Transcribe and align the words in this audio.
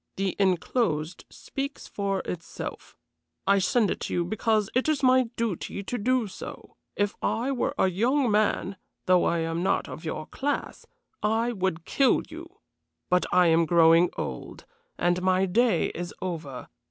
The 0.15 0.35
enclosed 0.39 1.25
speaks 1.29 1.87
for 1.87 2.23
itself. 2.25 2.95
I 3.45 3.59
send 3.59 3.91
it 3.91 3.99
to 3.99 4.13
you 4.15 4.25
because 4.25 4.67
it 4.73 4.89
is 4.89 5.03
my 5.03 5.29
duty 5.35 5.83
to 5.83 5.97
do 5.99 6.25
so. 6.25 6.75
If 6.95 7.13
I 7.21 7.51
were 7.51 7.75
a 7.77 7.87
young 7.87 8.31
man, 8.31 8.77
though 9.05 9.25
I 9.25 9.41
am 9.41 9.61
not 9.61 9.87
of 9.87 10.03
your 10.03 10.25
class, 10.25 10.87
I 11.21 11.51
would 11.51 11.85
kill 11.85 12.23
you. 12.27 12.47
But 13.11 13.27
I 13.31 13.45
am 13.49 13.67
growing 13.67 14.09
old, 14.17 14.65
and 14.97 15.21
my 15.21 15.45
day 15.45 15.91
is 15.93 16.15
over. 16.19 16.69